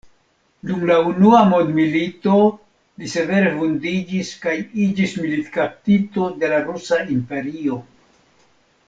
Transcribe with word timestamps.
Dum 0.67 0.85
la 0.91 0.95
Unua 1.09 1.41
Mondmilito 1.49 2.37
li 3.01 3.11
severe 3.11 3.51
vundiĝis 3.59 4.31
kaj 4.47 4.55
iĝis 4.87 5.15
militkaptito 5.27 6.27
de 6.43 6.51
la 6.55 6.63
Rusa 6.71 7.01
Imperio. 7.19 7.79